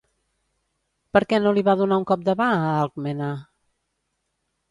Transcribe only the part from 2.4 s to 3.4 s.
mà a Alcmena?